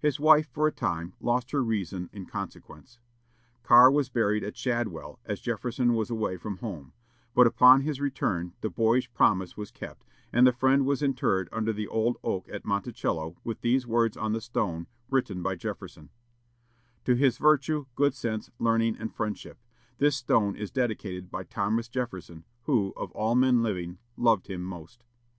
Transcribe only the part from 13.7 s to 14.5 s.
words on the